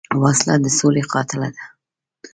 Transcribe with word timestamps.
وسله 0.23 0.55
د 0.63 0.67
سولې 0.77 1.03
قاتله 1.11 1.47
ده 1.55 1.63